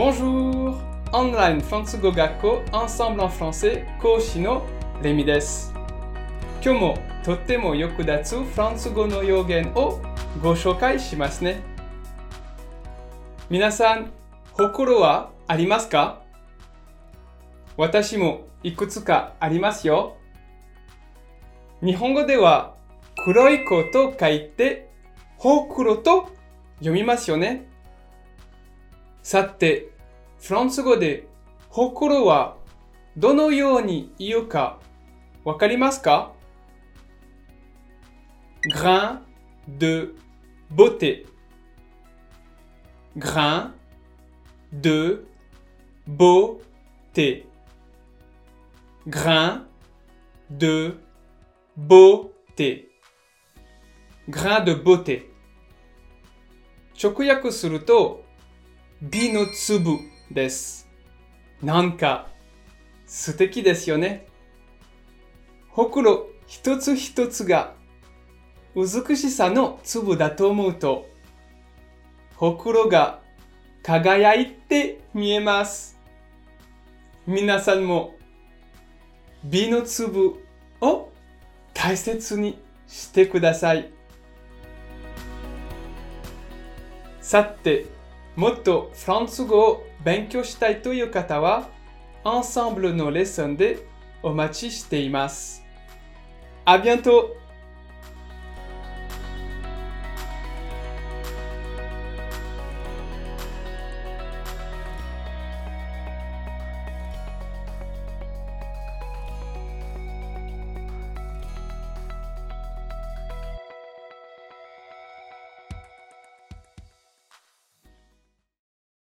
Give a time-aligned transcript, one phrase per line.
[0.00, 0.78] Bonjour!
[1.12, 4.64] オンラインフランス語学校 Ensemble en français 講師の
[5.02, 5.74] レミです。
[6.64, 10.00] 今日もとっても役立つフランス語の要言を
[10.42, 11.60] ご紹介しますね。
[13.50, 14.10] 皆さん、
[14.52, 16.22] ほくろはありますか
[17.76, 20.16] 私もいくつかありますよ。
[21.84, 22.74] 日本語では
[23.26, 24.88] 黒い子と書いて
[25.36, 26.30] ほくろと
[26.78, 27.69] 読みますよね。
[29.22, 29.90] さて、
[30.40, 31.28] フランス語で
[31.68, 32.56] ほくろは
[33.16, 34.80] どのように言うか
[35.44, 36.32] わかりますか
[38.68, 39.20] Grain
[39.66, 40.14] de
[40.70, 41.26] beauté.
[43.16, 43.72] Grain
[44.70, 45.24] de
[46.06, 47.46] beauté.
[49.06, 49.66] Grain
[50.50, 50.98] de
[51.76, 52.90] beauté.
[54.28, 55.30] Grain de beauté.
[57.02, 58.24] 直訳すると
[59.02, 59.98] 美の粒
[60.30, 60.86] です。
[61.62, 62.28] なんか
[63.06, 64.26] 素敵ですよね。
[65.70, 67.72] ほくろ一つ一つが
[68.76, 71.06] 美しさの粒だと思うと、
[72.36, 73.20] ほくろが
[73.82, 75.98] 輝いて見えます。
[77.26, 78.14] 皆さんも
[79.44, 80.44] 美の粒
[80.82, 81.08] を
[81.72, 83.90] 大切にしてください。
[87.22, 87.86] さて、
[88.36, 91.68] もっとフランス語を勉強したいという方は、
[92.24, 93.78] アンサンブルのレッスンで
[94.22, 95.62] お待ちしています。
[96.64, 97.30] à bientôt!